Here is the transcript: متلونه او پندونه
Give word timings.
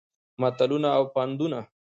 متلونه 0.41 0.89
او 0.97 1.03
پندونه 1.15 1.61